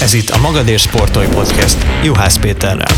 [0.00, 2.96] Ez itt a Magadér Sportolj Podcast Juhász Péterrel.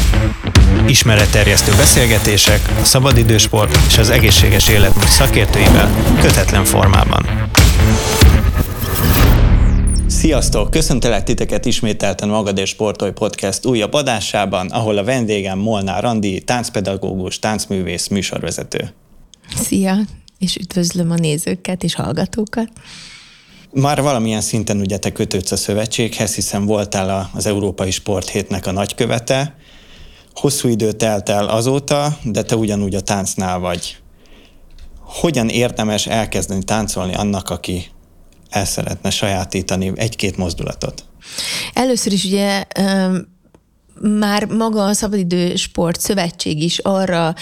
[0.86, 7.48] Ismeretterjesztő beszélgetések a szabadidősport és az egészséges életmód szakértőivel kötetlen formában.
[10.06, 10.70] Sziasztok!
[10.70, 18.08] Köszöntelek titeket ismételten Magadér Sportolj Podcast újabb adásában, ahol a vendégem Molnár Randi, táncpedagógus, táncművész,
[18.08, 18.92] műsorvezető.
[19.56, 19.94] Szia!
[20.40, 22.68] És üdvözlöm a nézőket és hallgatókat.
[23.72, 29.56] Már valamilyen szinten ugye te kötődsz a szövetséghez, hiszen voltál az Európai Sporthétnek a nagykövete.
[30.34, 33.98] Hosszú idő telt el azóta, de te ugyanúgy a táncnál vagy.
[35.00, 37.90] Hogyan érdemes elkezdeni táncolni annak, aki
[38.50, 41.04] el szeretne sajátítani egy-két mozdulatot?
[41.72, 42.64] Először is ugye
[44.00, 47.34] már maga a Szabadidő Sport Szövetség is arra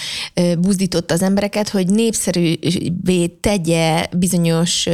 [0.59, 4.87] buzdította az embereket, hogy népszerűvé tegye bizonyos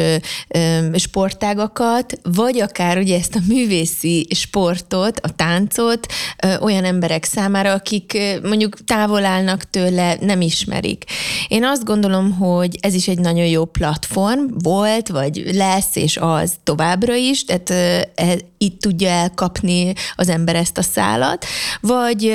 [0.96, 6.06] sportágakat, vagy akár ugye ezt a művészi sportot, a táncot
[6.62, 11.04] olyan emberek számára, akik mondjuk távol állnak tőle, nem ismerik.
[11.48, 16.54] Én azt gondolom, hogy ez is egy nagyon jó platform volt, vagy lesz, és az
[16.64, 17.70] továbbra is, tehát
[18.16, 21.46] e, itt tudja elkapni az ember ezt a szálat,
[21.82, 22.34] vagy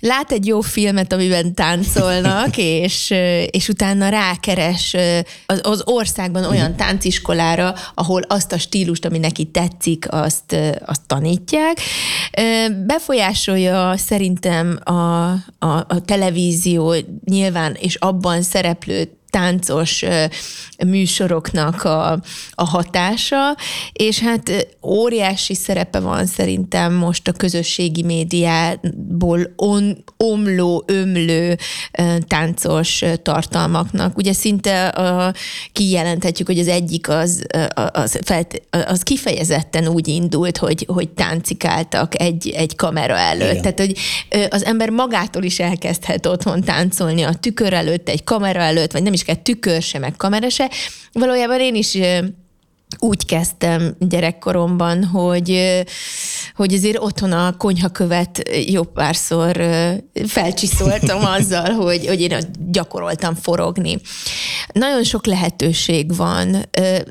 [0.00, 3.14] lát egy jó filmet, amiben táncolnak, és,
[3.50, 4.96] és utána rákeres
[5.46, 11.80] az, az országban olyan tánciskolára, ahol azt a stílust, ami neki tetszik, azt, azt tanítják.
[12.86, 20.04] Befolyásolja szerintem a, a, a televízió nyilván, és abban szereplő táncos
[20.86, 23.56] műsoroknak a, a hatása,
[23.92, 31.58] és hát óriási szerepe van szerintem most a közösségi médiából on, omló, ömlő
[32.26, 34.16] táncos tartalmaknak.
[34.16, 35.34] Ugye szinte a,
[35.72, 37.42] kijelenthetjük, hogy az egyik az,
[37.92, 43.50] az, felt, az kifejezetten úgy indult, hogy, hogy táncikáltak egy, egy kamera előtt.
[43.50, 43.62] Igen.
[43.62, 43.96] Tehát, hogy
[44.50, 49.12] az ember magától is elkezdhet otthon táncolni a tükör előtt, egy kamera előtt, vagy nem
[49.12, 50.70] is kell tükör se, meg kamera se.
[51.12, 51.98] Valójában én is
[52.98, 55.82] úgy kezdtem gyerekkoromban, hogy,
[56.56, 59.62] hogy azért otthon a konyhakövet jó párszor
[60.26, 62.32] felcsiszoltam azzal, hogy, hogy én
[62.72, 63.98] gyakoroltam forogni.
[64.72, 66.68] Nagyon sok lehetőség van.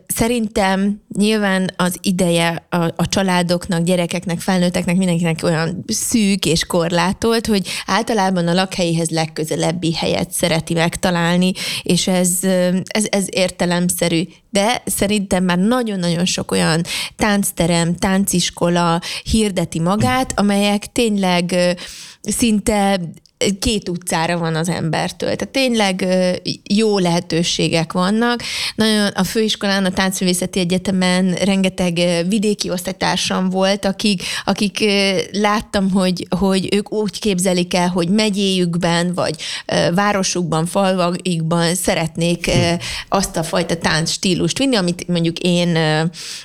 [0.08, 7.68] Szerintem nyilván az ideje a, a családoknak, gyerekeknek, felnőtteknek, mindenkinek olyan szűk és korlátolt, hogy
[7.86, 11.52] általában a lakhelyéhez legközelebbi helyet szereti megtalálni,
[11.82, 12.38] és ez,
[12.84, 14.24] ez, ez értelemszerű.
[14.50, 16.82] De szerintem már nagyon-nagyon sok olyan
[17.16, 21.56] táncterem, tánciskola hirdeti magát, amelyek tényleg
[22.22, 23.00] szinte
[23.60, 25.36] két utcára van az embertől.
[25.36, 26.06] Tehát tényleg
[26.64, 28.42] jó lehetőségek vannak.
[28.76, 34.86] Nagyon a főiskolán, a Táncművészeti Egyetemen rengeteg vidéki osztálytársam volt, akik, akik
[35.32, 39.36] láttam, hogy, hogy ők úgy képzelik el, hogy megyéjükben, vagy
[39.94, 42.52] városukban, falvaikban szeretnék
[43.10, 45.78] azt a fajta tánc stílust vinni, amit mondjuk én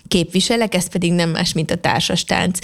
[0.09, 2.59] képviselek, ez pedig nem más, mint a társas tánc.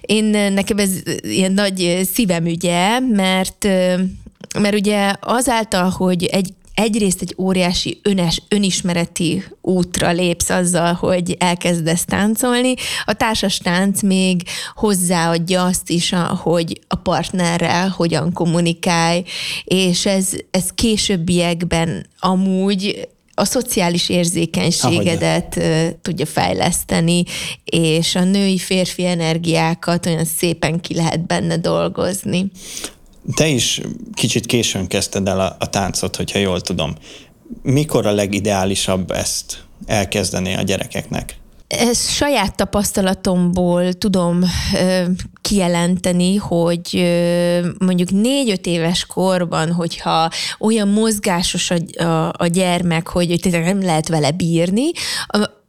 [0.00, 0.90] Én nekem ez
[1.22, 3.68] ilyen nagy szívemügye, mert
[4.58, 12.04] mert ugye azáltal, hogy egy egyrészt egy óriási önes, önismereti útra lépsz azzal, hogy elkezdesz
[12.04, 14.42] táncolni, a társas tánc még
[14.74, 19.22] hozzáadja azt is, hogy a partnerrel hogyan kommunikálj,
[19.64, 25.96] és ez, ez későbbiekben amúgy a szociális érzékenységedet Ahogy.
[26.02, 27.24] tudja fejleszteni,
[27.64, 32.50] és a női-férfi energiákat olyan szépen ki lehet benne dolgozni.
[33.34, 33.80] Te is
[34.14, 36.94] kicsit későn kezdted el a, a táncot, hogyha jól tudom.
[37.62, 41.40] Mikor a legideálisabb ezt elkezdeni a gyerekeknek?
[41.70, 44.44] Ez saját tapasztalatomból tudom
[44.74, 45.04] ö,
[45.40, 53.38] kijelenteni, hogy ö, mondjuk négy-öt éves korban, hogyha olyan mozgásos a, a, a gyermek, hogy
[53.42, 54.90] tényleg nem lehet vele bírni,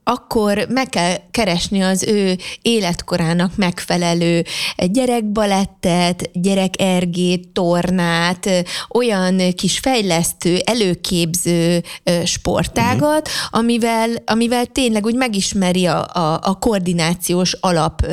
[0.03, 4.43] akkor meg kell keresni az ő életkorának megfelelő
[4.75, 8.49] gyerekbalettet, gyerekergét, tornát,
[8.89, 11.83] olyan kis fejlesztő, előképző
[12.23, 13.59] sportágat, uh-huh.
[13.59, 18.05] amivel, amivel tényleg úgy megismeri a, a, a koordinációs alap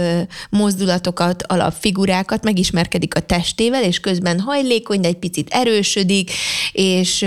[0.50, 6.30] mozdulatokat, alapfigurákat, megismerkedik a testével, és közben hajlékony, de egy picit erősödik,
[6.72, 7.26] és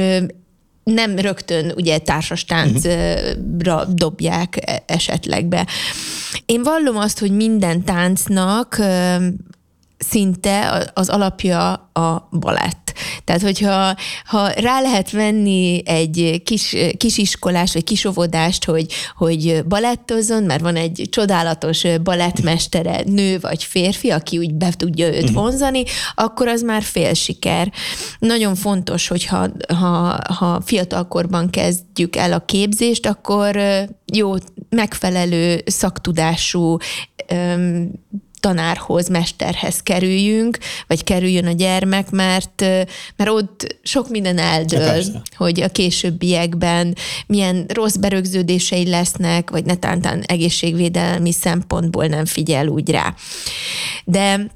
[0.93, 5.67] nem rögtön ugye társas táncra dobják e, esetleg be.
[6.45, 8.81] Én vallom azt, hogy minden táncnak
[9.97, 12.80] szinte az alapja a balett.
[13.23, 13.95] Tehát, hogyha
[14.25, 21.07] ha rá lehet venni egy kis, kisiskolás vagy kisovodást, hogy, hogy balettozzon, mert van egy
[21.09, 25.33] csodálatos balettmestere, nő vagy férfi, aki úgy be tudja őt mhm.
[25.33, 25.83] vonzani,
[26.15, 27.71] akkor az már fél siker.
[28.19, 33.59] Nagyon fontos, hogyha ha, ha fiatalkorban kezdjük el a képzést, akkor
[34.13, 34.33] jó,
[34.69, 36.77] megfelelő szaktudású
[38.41, 40.57] tanárhoz, mesterhez kerüljünk,
[40.87, 42.61] vagy kerüljön a gyermek, mert,
[43.15, 45.03] mert ott sok minden eldől,
[45.35, 46.95] hogy a későbbiekben
[47.27, 53.13] milyen rossz berögződései lesznek, vagy netántán egészségvédelmi szempontból nem figyel úgy rá.
[54.05, 54.49] De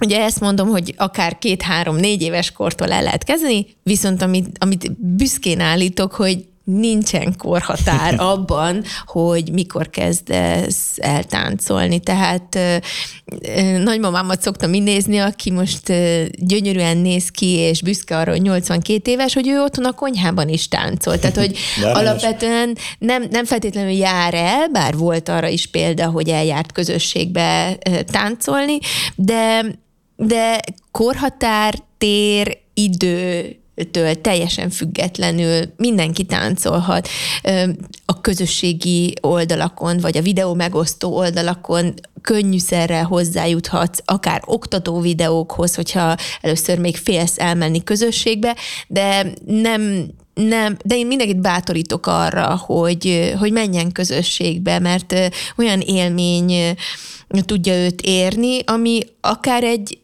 [0.00, 5.60] Ugye ezt mondom, hogy akár két-három-négy éves kortól el lehet kezdeni, viszont amit, amit büszkén
[5.60, 6.44] állítok, hogy
[6.76, 12.00] nincsen korhatár abban, hogy mikor kezdesz eltáncolni.
[12.00, 12.58] Tehát
[13.82, 15.92] nagymamámat szoktam nézni, aki most
[16.36, 20.68] gyönyörűen néz ki, és büszke arra, hogy 82 éves, hogy ő otthon a konyhában is
[20.68, 21.18] táncol.
[21.18, 26.72] Tehát, hogy alapvetően nem, nem feltétlenül jár el, bár volt arra is példa, hogy eljárt
[26.72, 28.78] közösségbe táncolni,
[29.14, 29.64] de,
[30.16, 30.60] de
[30.90, 33.56] korhatár, tér, idő,
[33.90, 37.08] től teljesen függetlenül mindenki táncolhat.
[38.04, 46.78] A közösségi oldalakon, vagy a videó megosztó oldalakon könnyűszerrel hozzájuthatsz, akár oktató videókhoz, hogyha először
[46.78, 53.92] még félsz elmenni közösségbe, de nem nem, de én mindenkit bátorítok arra, hogy, hogy menjen
[53.92, 55.14] közösségbe, mert
[55.56, 56.76] olyan élmény
[57.28, 59.98] tudja őt érni, ami akár egy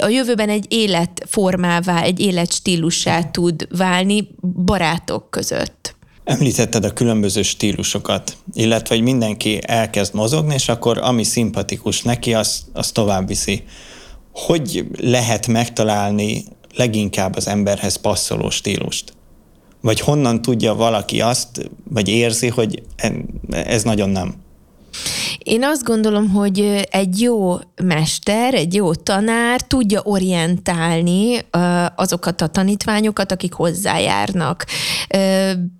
[0.00, 4.28] a jövőben egy életformává, egy életstílussá tud válni
[4.64, 5.94] barátok között.
[6.24, 12.64] Említetted a különböző stílusokat, illetve hogy mindenki elkezd mozogni, és akkor ami szimpatikus neki, az,
[12.72, 13.62] az tovább viszi.
[14.32, 19.12] Hogy lehet megtalálni leginkább az emberhez passzoló stílust?
[19.84, 22.82] Vagy honnan tudja valaki azt, vagy érzi, hogy
[23.50, 24.34] ez nagyon nem?
[25.44, 31.38] Én azt gondolom, hogy egy jó mester, egy jó tanár tudja orientálni
[31.96, 34.64] azokat a tanítványokat, akik hozzájárnak.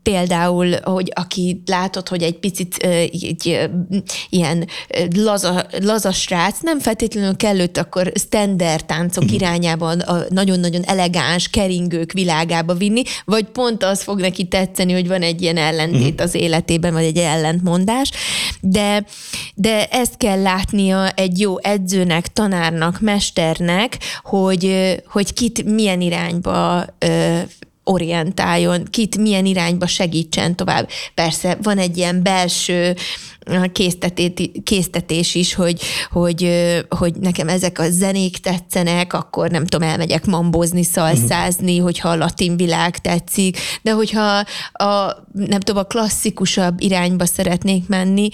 [0.02, 3.68] Például, hogy aki látod, hogy egy picit egy,
[4.28, 4.66] ilyen
[5.16, 9.34] laza, laza srác, nem feltétlenül kell őt akkor standard táncok mhm.
[9.34, 15.22] irányában a nagyon-nagyon elegáns keringők világába vinni, vagy pont az fog neki tetszeni, hogy van
[15.22, 16.22] egy ilyen ellentét mhm.
[16.22, 18.10] az életében, vagy egy ellentmondás,
[18.60, 19.04] de
[19.54, 26.84] de ezt kell látnia egy jó edzőnek, tanárnak, mesternek, hogy, hogy kit milyen irányba
[27.84, 30.88] orientáljon, kit milyen irányba segítsen tovább.
[31.14, 32.94] Persze van egy ilyen belső
[34.64, 36.50] késztetés is, hogy, hogy,
[36.88, 41.84] hogy nekem ezek a zenék tetszenek, akkor nem tudom, elmegyek mambozni, szalszázni, uh-huh.
[41.84, 48.28] hogyha a latin világ tetszik, de hogyha a, nem tudom, a klasszikusabb irányba szeretnék menni,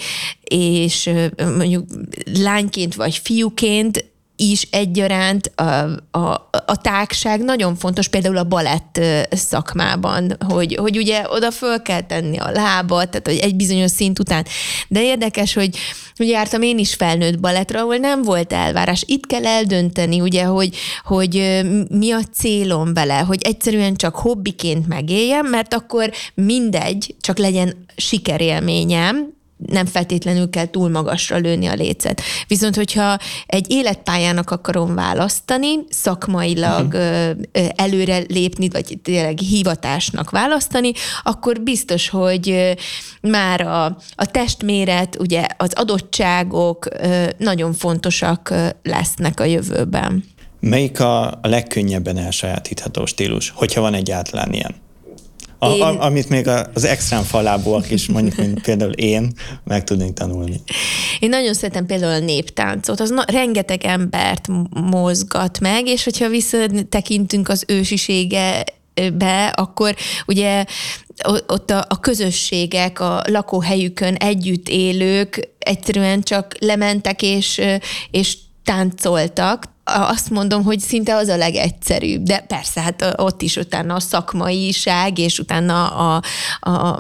[0.45, 1.85] és mondjuk
[2.43, 4.10] lányként vagy fiúként
[4.41, 5.63] is egyaránt a,
[6.11, 9.01] a, a tágság nagyon fontos, például a balett
[9.31, 14.19] szakmában, hogy, hogy ugye oda föl kell tenni a lábat, tehát hogy egy bizonyos szint
[14.19, 14.47] után.
[14.89, 15.77] De érdekes, hogy
[16.19, 19.03] ugye jártam én is felnőtt balettra, ahol nem volt elvárás.
[19.07, 25.47] Itt kell eldönteni, ugye, hogy, hogy mi a célom vele, hogy egyszerűen csak hobbiként megéljem,
[25.47, 32.23] mert akkor mindegy, csak legyen sikerélményem, nem feltétlenül kell túl magasra lőni a lécet.
[32.47, 37.69] Viszont, hogyha egy életpályának akarom választani, szakmailag uh-huh.
[37.77, 42.77] előre lépni, vagy tényleg hivatásnak választani, akkor biztos, hogy
[43.21, 46.89] már a, a testméret, ugye az adottságok
[47.39, 50.25] nagyon fontosak lesznek a jövőben.
[50.61, 54.75] Melyik a, a legkönnyebben elsajátítható stílus, hogyha van egyáltalán ilyen?
[55.63, 55.83] A, én...
[55.83, 59.33] a, amit még az extrém falábúak is, mondjuk, mint például én,
[59.65, 60.61] meg tudnék tanulni.
[61.19, 67.49] Én nagyon szeretem például a néptáncot, az na, rengeteg embert mozgat meg, és hogyha visszatekintünk
[67.49, 68.65] az ősisége
[69.15, 69.95] be, akkor
[70.27, 70.65] ugye
[71.47, 77.61] ott a, a közösségek, a lakóhelyükön együtt élők egyszerűen csak lementek és,
[78.11, 83.95] és táncoltak, azt mondom, hogy szinte az a legegyszerűbb, de persze, hát ott is utána
[83.95, 86.23] a szakmaiság, és utána a,
[86.71, 86.99] a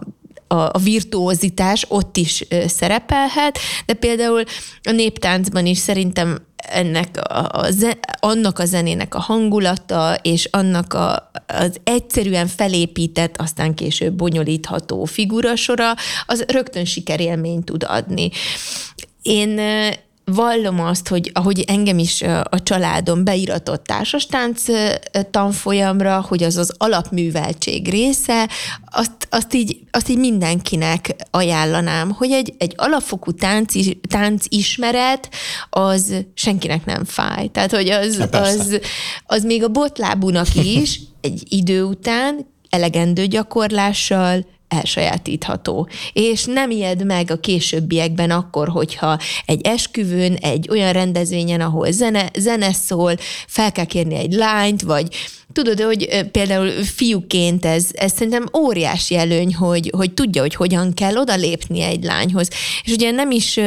[0.53, 4.43] a, virtuózitás ott is szerepelhet, de például
[4.83, 7.69] a néptáncban is szerintem ennek a, a,
[8.21, 15.95] annak a zenének a hangulata, és annak a, az egyszerűen felépített, aztán később bonyolítható figurasora,
[16.27, 18.31] az rögtön sikerélményt tud adni.
[19.23, 19.61] Én
[20.25, 24.63] vallom azt, hogy ahogy engem is a családom beiratott társastánc
[25.31, 28.49] tanfolyamra, hogy az az alapműveltség része,
[28.85, 33.75] azt, azt, így, azt így mindenkinek ajánlanám, hogy egy, egy alapfokú tánc,
[34.09, 35.29] tánc ismeret
[35.71, 37.49] az senkinek nem fáj.
[37.49, 38.79] Tehát, hogy az, az,
[39.27, 45.89] az még a botlábúnak is egy idő után elegendő gyakorlással elsajátítható.
[46.13, 52.31] És nem ijed meg a későbbiekben akkor, hogyha egy esküvőn, egy olyan rendezvényen, ahol zene,
[52.39, 53.15] zene szól,
[53.47, 55.09] fel kell kérni egy lányt, vagy
[55.53, 61.17] tudod, hogy például fiúként ez, ez szerintem óriási előny, hogy, hogy tudja, hogy hogyan kell
[61.17, 62.49] odalépni egy lányhoz.
[62.85, 63.61] És ugye nem is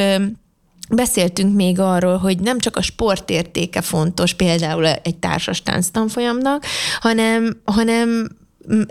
[0.89, 6.65] Beszéltünk még arról, hogy nem csak a sportértéke fontos például egy társas tánctanfolyamnak,
[6.99, 8.27] hanem, hanem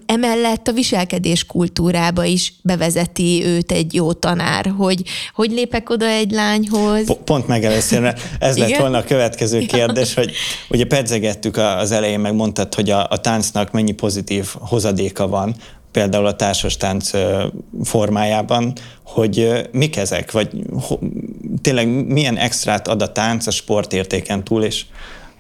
[0.07, 5.03] emellett a viselkedés kultúrába is bevezeti őt egy jó tanár, hogy
[5.35, 7.17] hogy lépek oda egy lányhoz.
[7.25, 10.33] Pont megelőzően, ez lett volna a következő kérdés, hogy
[10.69, 15.55] ugye pedzegettük az elején, meg mondtad, hogy a, a táncnak mennyi pozitív hozadéka van,
[15.93, 17.11] például a társas tánc
[17.85, 20.49] formájában, hogy mik ezek, vagy
[21.63, 24.85] tényleg milyen extrát ad a tánc a sportértéken túl, és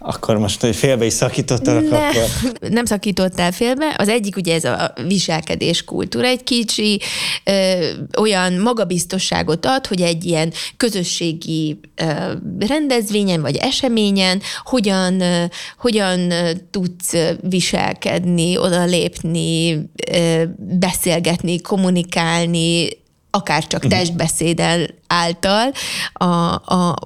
[0.02, 2.24] akkor most, hogy félbe is szakítottalak, ne, akkor...
[2.70, 3.94] Nem szakítottál félbe.
[3.98, 6.26] Az egyik ugye ez a viselkedés kultúra.
[6.26, 7.00] Egy kicsi
[7.44, 7.86] ö,
[8.18, 12.32] olyan magabiztosságot ad, hogy egy ilyen közösségi ö,
[12.68, 15.44] rendezvényen vagy eseményen hogyan, ö,
[15.78, 16.32] hogyan
[16.70, 19.72] tudsz viselkedni, odalépni,
[20.12, 22.88] ö, beszélgetni, kommunikálni,
[23.34, 23.90] akár csak mhm.
[23.90, 25.72] testbeszédel által
[26.12, 26.96] a, a,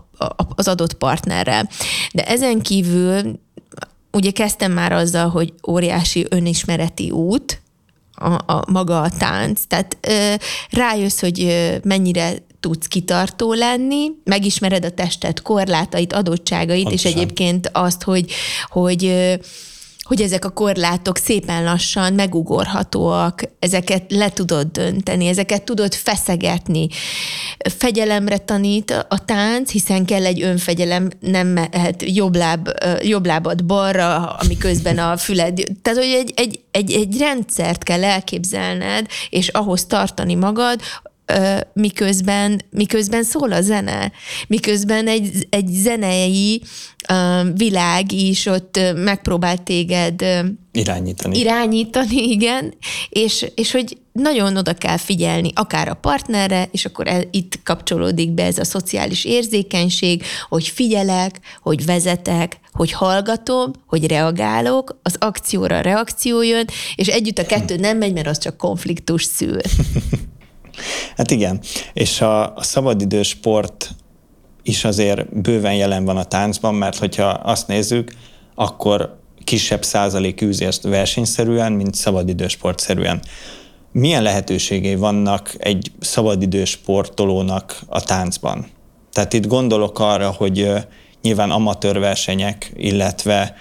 [0.55, 1.69] az adott partnerrel.
[2.13, 3.41] De ezen kívül
[4.13, 7.61] ugye kezdtem már azzal, hogy óriási önismereti út,
[8.17, 9.61] a, a maga a tánc.
[9.69, 10.35] Tehát ö,
[10.71, 17.11] rájössz, hogy ö, mennyire tudsz kitartó lenni, megismered a testet, korlátait, adottságait, Pontosan.
[17.11, 18.33] és egyébként azt, hogy,
[18.69, 19.35] hogy ö,
[20.07, 26.89] hogy ezek a korlátok szépen lassan megugorhatóak, ezeket le tudod dönteni, ezeket tudod feszegetni.
[27.79, 32.69] Fegyelemre tanít a tánc, hiszen kell egy önfegyelem, nem mehet jobb, láb,
[33.03, 35.63] jobb lábad balra, amiközben a füled...
[35.83, 40.81] Tehát, hogy egy, egy, egy, egy rendszert kell elképzelned, és ahhoz tartani magad,
[41.73, 44.13] miközben, miközben szól a zene,
[44.49, 46.63] miközben egy, egy zenei
[47.55, 50.25] világ is ott megpróbál téged
[50.73, 51.39] irányítani.
[51.39, 52.75] Irányítani, igen,
[53.09, 58.31] és, és hogy nagyon oda kell figyelni, akár a partnerre, és akkor el, itt kapcsolódik
[58.31, 65.81] be ez a szociális érzékenység, hogy figyelek, hogy vezetek, hogy hallgatom, hogy reagálok, az akcióra
[65.81, 66.65] reakció jön,
[66.95, 69.61] és együtt a kettő nem megy, mert az csak konfliktus szül.
[71.17, 71.61] Hát igen,
[71.93, 73.95] és a, a szabadidős sport
[74.63, 78.13] is azért bőven jelen van a táncban, mert hogyha azt nézzük,
[78.55, 83.23] akkor kisebb százalék űzi ezt versenyszerűen, mint szabadidős sportszerűen.
[83.93, 88.67] Milyen lehetőségei vannak egy szabadidős sportolónak a táncban?
[89.13, 90.71] Tehát itt gondolok arra, hogy
[91.23, 93.55] nyilván amatőr versenyek, illetve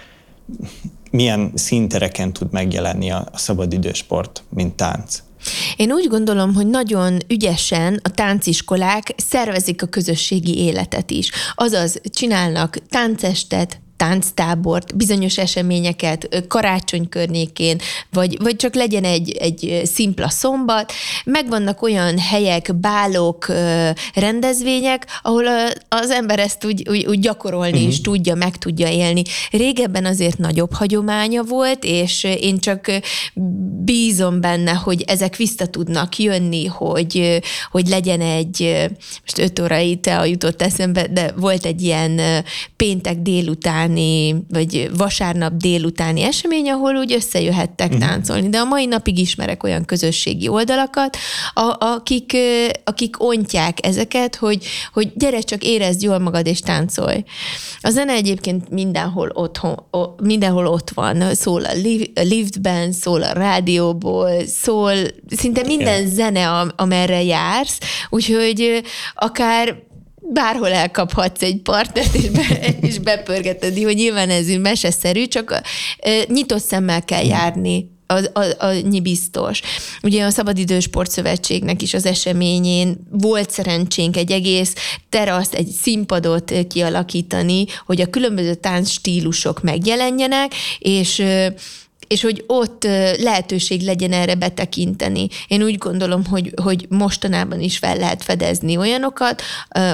[1.10, 5.22] milyen szintereken tud megjelenni a szabadidősport, mint tánc.
[5.76, 11.30] Én úgy gondolom, hogy nagyon ügyesen a tánciskolák szervezik a közösségi életet is.
[11.54, 20.28] Azaz csinálnak táncestet, tánctábort, bizonyos eseményeket karácsony környékén, vagy, vagy csak legyen egy, egy szimpla
[20.28, 20.92] szombat.
[21.24, 23.46] Megvannak olyan helyek, bálok,
[24.14, 25.44] rendezvények, ahol
[25.88, 27.88] az ember ezt úgy, úgy, úgy gyakorolni uh-huh.
[27.88, 29.22] is tudja, meg tudja élni.
[29.50, 32.90] Régebben azért nagyobb hagyománya volt, és én csak
[33.84, 38.86] bízom benne, hogy ezek vissza tudnak jönni, hogy, hogy legyen egy,
[39.20, 42.20] most öt órai te jutott eszembe, de volt egy ilyen
[42.76, 48.08] péntek délután délutáni, vagy vasárnap délutáni esemény, ahol úgy összejöhettek uh-huh.
[48.08, 48.48] táncolni.
[48.48, 51.16] De a mai napig ismerek olyan közösségi oldalakat,
[51.54, 52.36] a, akik,
[52.84, 57.24] akik ontják ezeket, hogy, hogy gyere csak érezd jól magad és táncolj.
[57.80, 59.76] A zene egyébként mindenhol, otthon,
[60.22, 61.34] mindenhol ott van.
[61.34, 61.72] Szól a
[62.14, 64.92] liftben, szól a rádióból, szól
[65.36, 67.78] szinte minden zene, amerre jársz,
[68.10, 68.82] úgyhogy
[69.14, 69.84] akár
[70.32, 75.60] bárhol elkaphatsz egy partnert, és, be, és bepörgeted, hogy nyilván ez meseszerű, csak
[76.28, 79.60] nyitott szemmel kell járni az, az, annyi biztos.
[80.02, 84.74] Ugye a Szabadidős Sportszövetségnek is az eseményén volt szerencsénk egy egész
[85.08, 91.22] teraszt, egy színpadot kialakítani, hogy a különböző táncstílusok megjelenjenek, és
[92.08, 92.84] és hogy ott
[93.18, 95.28] lehetőség legyen erre betekinteni.
[95.48, 99.42] Én úgy gondolom, hogy, hogy mostanában is fel lehet fedezni olyanokat,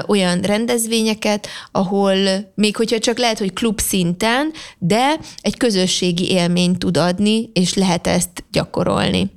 [0.07, 2.15] olyan rendezvényeket, ahol
[2.55, 8.07] még hogyha csak lehet, hogy klub szinten, de egy közösségi élményt tud adni, és lehet
[8.07, 9.31] ezt gyakorolni.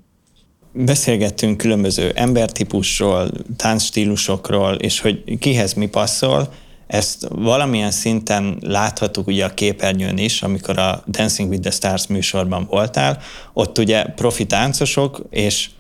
[0.73, 6.53] Beszélgettünk különböző embertípusról, táncstílusokról, és hogy kihez mi passzol,
[6.87, 12.67] ezt valamilyen szinten láthatjuk ugye a képernyőn is, amikor a Dancing with the Stars műsorban
[12.71, 13.19] voltál.
[13.53, 15.71] Ott ugye profi táncosok, és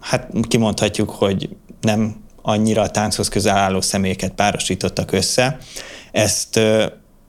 [0.00, 1.48] hát kimondhatjuk, hogy
[1.80, 5.58] nem annyira a tánchoz közel álló személyeket párosítottak össze.
[6.12, 6.60] Ezt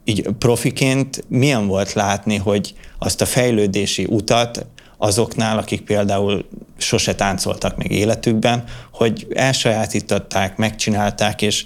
[0.03, 4.65] így profiként milyen volt látni, hogy azt a fejlődési utat
[4.97, 6.45] azoknál, akik például
[6.77, 11.65] sose táncoltak meg életükben, hogy elsajátították, megcsinálták, és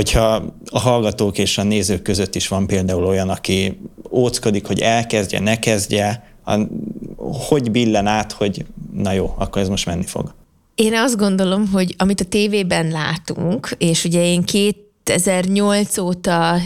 [0.00, 3.80] hogyha a hallgatók és a nézők között is van például olyan, aki
[4.10, 6.58] óckodik, hogy elkezdje, ne kezdje, a,
[7.48, 10.34] hogy billen át, hogy na jó, akkor ez most menni fog.
[10.74, 14.76] Én azt gondolom, hogy amit a tévében látunk, és ugye én két
[15.10, 16.56] 2008 óta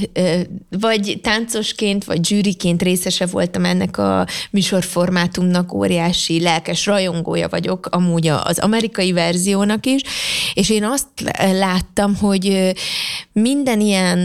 [0.71, 8.59] vagy táncosként, vagy zsűriként részese voltam ennek a műsorformátumnak, óriási lelkes rajongója vagyok, amúgy az
[8.59, 10.01] amerikai verziónak is,
[10.55, 11.09] és én azt
[11.39, 12.75] láttam, hogy
[13.33, 14.19] minden ilyen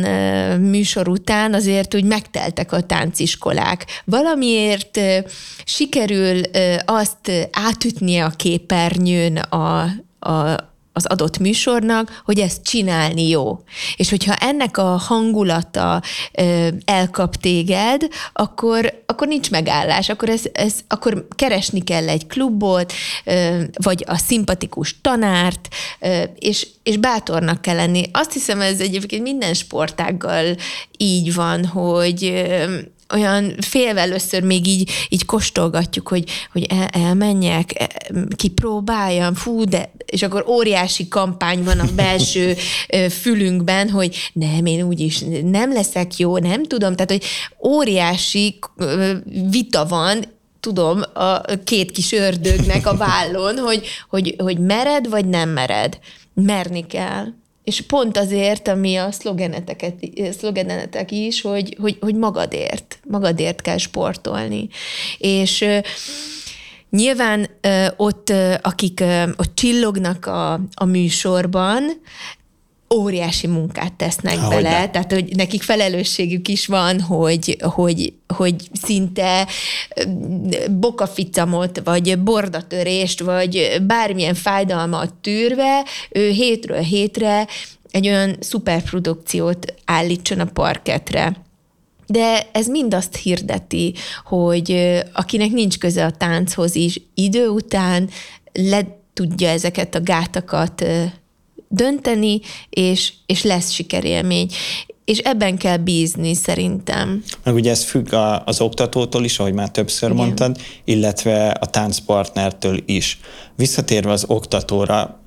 [0.60, 3.86] műsor után azért úgy megteltek a tánciskolák.
[4.06, 5.00] Valamiért
[5.64, 6.42] sikerül
[6.86, 9.82] azt átütnie a képernyőn a,
[10.20, 13.60] a, az adott műsornak, hogy ezt csinálni jó.
[13.96, 16.02] És hogyha ennek a hangulata
[16.34, 22.94] ö, elkap téged, akkor, akkor nincs megállás, akkor, ez, ez, akkor keresni kell egy klubot,
[23.26, 25.68] ö, vagy a szimpatikus tanárt,
[26.00, 28.04] ö, és, és bátornak kell lenni.
[28.12, 30.56] Azt hiszem, ez egyébként minden sportággal
[30.98, 32.78] így van, hogy ö,
[33.14, 37.90] olyan félve először még így, így kóstolgatjuk, hogy, hogy el, elmenjek, e,
[38.36, 42.56] kipróbáljam, fú, de, és akkor óriási kampány van a belső
[43.10, 47.24] fülünkben, hogy nem, én úgyis nem leszek jó, nem tudom, tehát, hogy
[47.64, 48.60] óriási
[49.50, 50.24] vita van,
[50.60, 56.00] tudom, a két kis ördögnek a vállon, hogy, hogy, hogy mered, vagy nem mered.
[56.34, 57.26] Merni kell.
[57.70, 59.12] És pont azért, ami a
[60.32, 64.68] szlogenetek is, hogy, hogy, hogy magadért, magadért kell sportolni.
[65.18, 65.66] És
[66.90, 67.50] Nyilván
[67.98, 69.04] ott, akik
[69.38, 71.84] ott csillognak a, a műsorban,
[72.96, 74.90] óriási munkát tesznek Há, bele, de.
[74.90, 79.48] tehát hogy nekik felelősségük is van, hogy, hogy, hogy szinte
[80.72, 87.48] bokaficamot, vagy bordatörést, vagy bármilyen fájdalmat tűrve, ő hétről hétre
[87.92, 91.36] egy olyan szuperprodukciót állítson a parketre.
[92.08, 93.94] De ez mind azt hirdeti,
[94.26, 98.10] hogy akinek nincs köze a tánchoz is, idő után
[98.54, 100.86] le tudja ezeket a gátakat
[101.70, 104.50] dönteni, és, és lesz sikerélmény.
[105.06, 107.24] És ebben kell bízni szerintem.
[107.44, 110.24] Meg ugye ez függ a, az oktatótól is, ahogy már többször Igen.
[110.24, 113.20] mondtad, illetve a táncpartnertől is.
[113.56, 115.20] Visszatérve az oktatóra,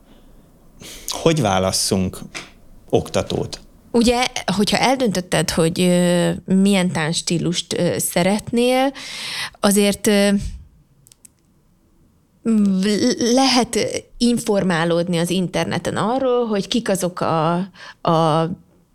[1.09, 2.19] hogy válasszunk
[2.91, 3.61] oktatót?
[3.91, 4.27] Ugye,
[4.57, 5.79] hogyha eldöntötted, hogy
[6.45, 8.93] milyen táncstílust szeretnél,
[9.61, 10.11] azért
[13.35, 13.79] lehet
[14.19, 17.55] informálódni az interneten arról, hogy kik azok a,
[18.01, 18.41] a,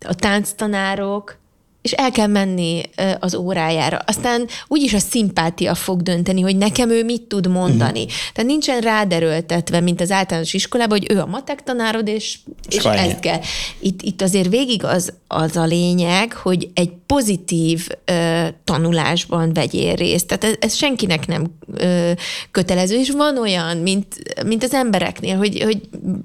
[0.00, 1.36] a tánctanárok,
[1.82, 2.82] és el kell menni
[3.20, 3.98] az órájára.
[4.06, 8.02] Aztán úgyis a szimpátia fog dönteni, hogy nekem ő mit tud mondani.
[8.02, 8.16] Uh-huh.
[8.34, 13.20] Tehát nincsen ráderőltetve, mint az általános iskolában, hogy ő a matek tanárod, és, és ezt
[13.20, 13.40] kell.
[13.78, 20.26] Itt, itt azért végig az, az a lényeg, hogy egy pozitív ö, tanulásban vegyél részt.
[20.26, 22.12] Tehát ez, ez senkinek nem ö,
[22.50, 24.06] kötelező, és van olyan, mint,
[24.46, 25.80] mint az embereknél, hogy, hogy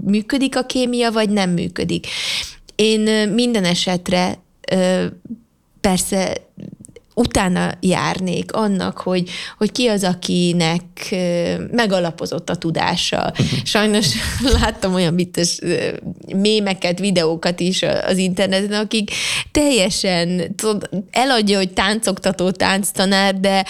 [0.05, 2.07] működik a kémia, vagy nem működik.
[2.75, 4.41] Én minden esetre
[5.81, 6.37] persze
[7.13, 11.15] utána járnék annak, hogy, hogy ki az, akinek
[11.71, 13.33] megalapozott a tudása.
[13.63, 14.07] Sajnos
[14.59, 15.59] láttam olyan bittes
[16.35, 19.11] mémeket, videókat is az interneten, akik
[19.51, 20.55] teljesen
[21.11, 23.65] eladja, hogy táncoktató tánctanár, de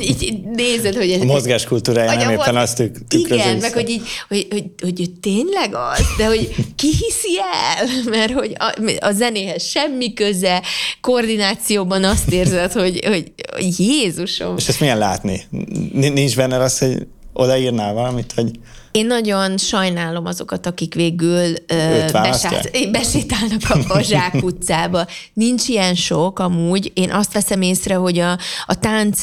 [0.00, 1.10] így, így nézed, hogy...
[1.10, 4.64] Ez, a mozgás kultúrája nem éppen azt tük, tükrözi Igen, meg hogy, így, hogy, hogy,
[4.80, 7.86] hogy, hogy tényleg az, de hogy ki hiszi el?
[8.10, 8.74] Mert hogy a,
[9.06, 10.62] a zenéhez semmi köze,
[11.00, 14.56] koordinációban azt érzed, hogy, hogy, hogy Jézusom.
[14.56, 15.42] És ezt milyen látni?
[15.92, 18.50] Nincs benne az, hogy odaírnál valamit, hogy
[18.96, 21.54] Én nagyon sajnálom azokat, akik végül
[22.12, 25.06] besát, besétálnak a Zsák utcába.
[25.32, 26.90] Nincs ilyen sok amúgy.
[26.94, 29.20] Én azt veszem észre, hogy a, a tánc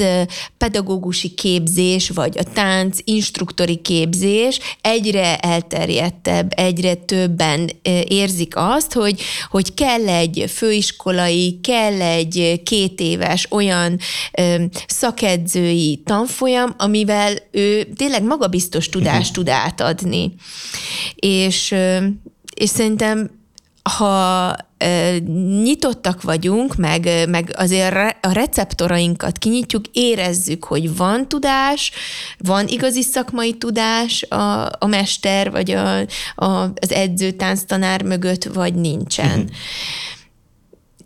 [0.58, 7.72] pedagógusi képzés, vagy a tánc instruktori képzés egyre elterjedtebb, egyre többen
[8.08, 14.00] érzik azt, hogy, hogy kell egy főiskolai, kell egy két éves olyan
[14.88, 20.34] szakedzői tanfolyam, amivel ő tényleg magabiztos tudást tud átadni.
[21.16, 21.76] És,
[22.56, 23.30] és szerintem
[23.84, 24.56] ha
[25.64, 31.92] nyitottak vagyunk, meg, meg azért a receptorainkat kinyitjuk, érezzük, hogy van tudás,
[32.38, 36.00] van igazi szakmai tudás a, a mester, vagy a,
[36.36, 39.40] a, az edző tánctanár mögött, vagy nincsen.
[39.40, 39.50] Uh-huh.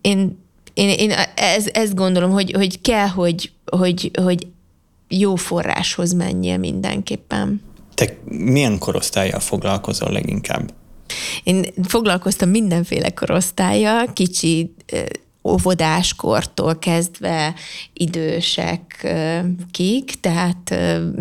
[0.01, 0.37] Én,
[0.73, 4.47] én, én ez, ezt gondolom, hogy, hogy kell, hogy, hogy, hogy
[5.07, 7.61] jó forráshoz menjél mindenképpen.
[7.97, 10.73] Te milyen korosztályjal foglalkozol leginkább?
[11.43, 14.73] Én foglalkoztam mindenféle korosztálya, kicsi
[15.43, 17.53] óvodáskortól kezdve
[17.93, 19.07] idősek
[19.71, 20.75] kik, tehát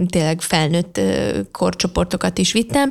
[0.06, 1.00] tényleg felnőtt
[1.52, 2.90] korcsoportokat is vittem.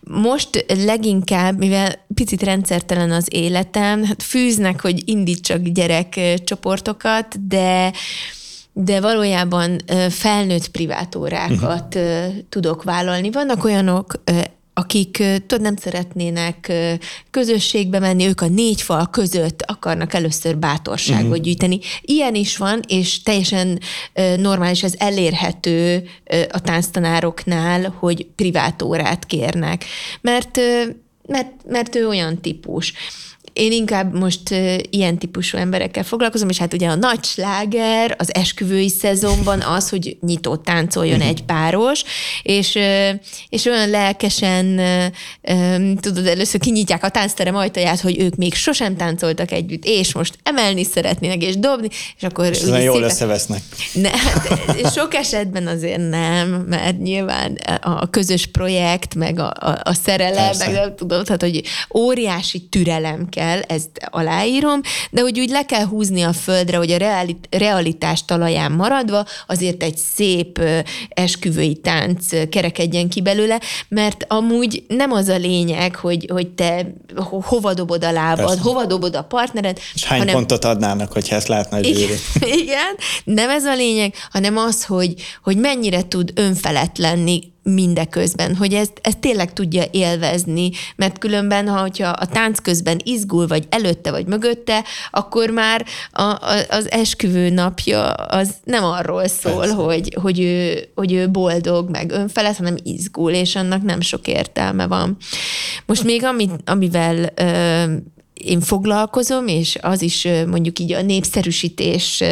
[0.00, 7.92] Most leginkább, mivel picit rendszertelen az életem, hát fűznek, hogy indítsak gyerekcsoportokat, de
[8.76, 12.34] de valójában felnőtt privátórákat uh-huh.
[12.48, 13.30] tudok vállalni.
[13.30, 14.22] Vannak olyanok
[14.76, 16.72] akik tudod, nem szeretnének
[17.30, 21.38] közösségbe menni, ők a négy fal között akarnak először bátorságot uh-huh.
[21.38, 21.78] gyűjteni.
[22.00, 23.78] Ilyen is van, és teljesen
[24.36, 26.08] normális, ez elérhető
[26.50, 29.84] a tánctanároknál, hogy privát órát kérnek.
[30.20, 30.58] Mert,
[31.26, 32.92] mert, mert ő olyan típus.
[33.52, 34.50] Én inkább most
[34.90, 40.16] ilyen típusú emberekkel foglalkozom, és hát ugye a nagy sláger az esküvői szezonban az, hogy
[40.20, 41.30] nyitó táncoljon uh-huh.
[41.30, 42.02] egy páros,
[42.42, 42.78] és,
[43.48, 44.80] és olyan lelkesen,
[46.00, 50.84] tudod, először kinyitják a táncterem ajtaját, hogy ők még sosem táncoltak együtt, és most emelni
[50.84, 52.46] szeretnének, és dobni, és akkor...
[52.46, 53.02] És jól szépen...
[53.02, 53.62] összevesznek.
[53.92, 59.94] Ne, hát, sok esetben azért nem, mert nyilván a közös projekt, meg a, a, a
[60.04, 60.70] szerelem, Persze.
[60.70, 61.62] meg tudod, hát, hogy
[61.94, 66.96] óriási türelem kell, ezt aláírom, de hogy úgy le kell húzni a földre, hogy a
[66.96, 70.60] realit- realitás talaján maradva azért egy szép
[71.08, 76.94] esküvői tánc kerekedjen ki belőle, mert amúgy nem az a lényeg, hogy, hogy te
[77.42, 78.62] hova dobod a lábad, Persze.
[78.62, 79.78] hova dobod a partnered.
[79.94, 80.34] És hány hanem...
[80.34, 82.14] pontot adnának, hogyha ezt látna a zsűri?
[82.40, 88.74] Igen, nem ez a lényeg, hanem az, hogy, hogy mennyire tud önfelett lenni mindeközben, hogy
[88.74, 94.10] ezt, ezt tényleg tudja élvezni, mert különben, ha hogyha a tánc közben izgul, vagy előtte,
[94.10, 100.40] vagy mögötte, akkor már a, a, az esküvő napja az nem arról szól, hogy, hogy,
[100.40, 105.16] ő, hogy ő boldog, meg önfelett, hanem izgul, és annak nem sok értelme van.
[105.86, 107.84] Most még ami, amivel ö,
[108.34, 112.22] én foglalkozom, és az is mondjuk így a népszerűsítés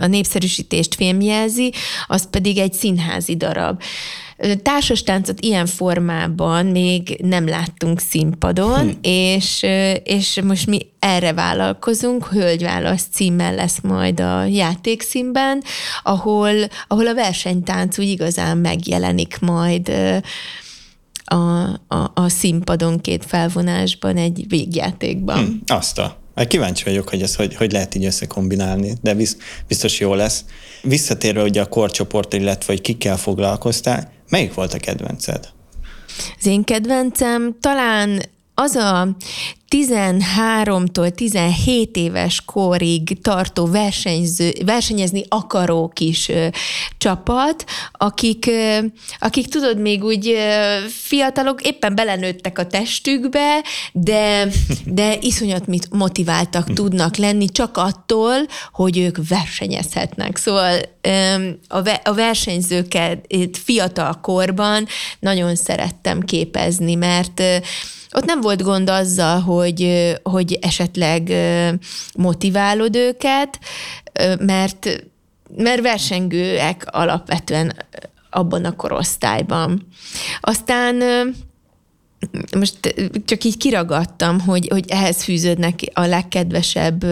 [0.00, 1.72] a népszerűsítést filmjelzi,
[2.06, 3.82] az pedig egy színházi darab.
[4.62, 8.88] Társas táncot ilyen formában még nem láttunk színpadon, hm.
[9.00, 9.66] és,
[10.04, 15.62] és most mi erre vállalkozunk, Hölgyválasz címmel lesz majd a játékszínben,
[16.02, 16.54] ahol,
[16.86, 19.92] ahol a versenytánc úgy igazán megjelenik majd
[21.24, 21.34] a,
[21.88, 25.44] a, a színpadon két felvonásban, egy végjátékban.
[25.44, 29.16] Hm, azt a Hát kíváncsi vagyok, hogy ezt hogy, hogy lehet így összekombinálni, de
[29.68, 30.44] biztos jó lesz.
[30.82, 35.48] Visszatérve ugye a korcsoport, illetve hogy kikkel foglalkoztál, melyik volt a kedvenced?
[36.38, 38.22] Az én kedvencem talán
[38.62, 39.08] az a
[39.68, 46.46] 13-tól 17 éves korig tartó versenyző, versenyezni akaró kis ö,
[46.98, 48.78] csapat, akik, ö,
[49.18, 54.48] akik tudod, még úgy ö, fiatalok, éppen belenőttek a testükbe, de,
[54.84, 58.36] de iszonyat mit motiváltak tudnak lenni csak attól,
[58.72, 60.36] hogy ők versenyezhetnek.
[60.36, 63.26] Szóval ö, a, ve, a versenyzőket
[63.64, 64.86] fiatal korban
[65.20, 67.56] nagyon szerettem képezni, mert ö,
[68.12, 71.32] ott nem volt gond azzal, hogy, hogy esetleg
[72.14, 73.58] motiválod őket,
[74.38, 75.04] mert,
[75.56, 77.72] mert versengőek alapvetően
[78.30, 79.86] abban a korosztályban.
[80.40, 81.02] Aztán
[82.56, 82.94] most
[83.24, 87.04] csak így kiragadtam, hogy, hogy ehhez fűződnek a legkedvesebb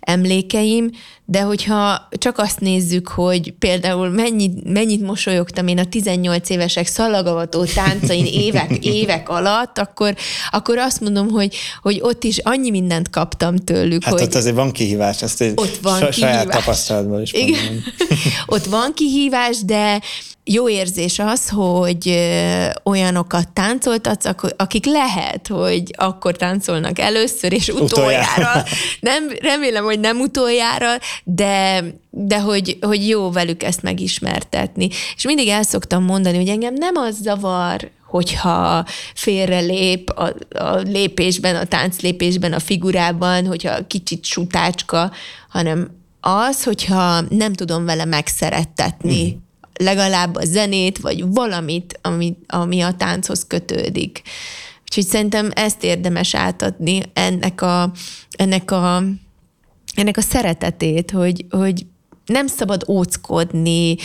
[0.00, 0.90] emlékeim,
[1.32, 7.64] de hogyha csak azt nézzük, hogy például mennyit, mennyit mosolyogtam én a 18 évesek szalagavató
[7.64, 10.14] táncain évek, évek alatt, akkor,
[10.50, 14.04] akkor azt mondom, hogy, hogy ott is annyi mindent kaptam tőlük.
[14.04, 16.46] Hát hogy ott azért van kihívás, ezt ott van saját kihívás.
[16.54, 17.64] tapasztalatból is Igen.
[17.64, 17.84] mondom.
[18.54, 20.00] ott van kihívás, de
[20.44, 22.30] jó érzés az, hogy
[22.84, 24.24] olyanokat táncoltatsz,
[24.56, 28.24] akik lehet, hogy akkor táncolnak először, és utoljára.
[28.24, 28.64] utoljára.
[29.00, 30.88] Nem, remélem, hogy nem utoljára,
[31.24, 34.88] de, de hogy, hogy jó velük ezt megismertetni.
[35.16, 40.76] És mindig el szoktam mondani, hogy engem nem az zavar, hogyha félre lép a, a
[40.76, 45.12] lépésben, a tánclépésben, a figurában, hogyha kicsit sutácska,
[45.48, 49.40] hanem az, hogyha nem tudom vele megszerettetni mm
[49.82, 54.22] legalább a zenét, vagy valamit, ami, ami a tánchoz kötődik.
[54.82, 57.92] Úgyhogy szerintem ezt érdemes átadni ennek a,
[58.30, 59.02] ennek a,
[59.94, 61.86] ennek a szeretetét, hogy, hogy
[62.26, 63.96] nem szabad óckodni,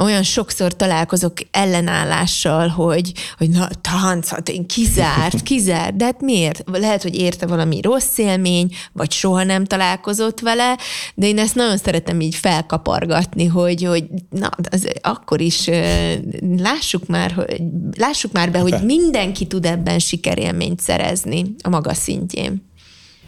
[0.00, 6.62] olyan sokszor találkozok ellenállással, hogy, hogy na, tánc, hát én kizárt, kizárt, de hát miért?
[6.72, 10.78] Lehet, hogy érte valami rossz élmény, vagy soha nem találkozott vele,
[11.14, 15.70] de én ezt nagyon szeretem így felkapargatni, hogy, hogy na, az, akkor is
[16.56, 17.60] lássuk már, hogy,
[17.96, 22.68] lássuk már be, hogy mindenki tud ebben sikerélményt szerezni a maga szintjén.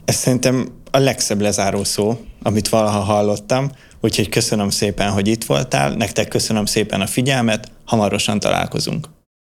[0.05, 3.71] Ez szerintem a legszebb lezáró szó, amit valaha hallottam,
[4.05, 9.09] Úgyhogy köszönöm szépen, hogy itt voltál, nektek köszönöm szépen a figyelmet, hamarosan találkozunk.